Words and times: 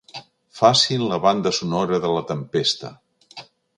Facin 0.59 1.03
la 1.11 1.19
banda 1.25 1.51
sonora 1.57 1.99
de 2.07 2.11
la 2.15 2.25
tempesta. 2.31 2.93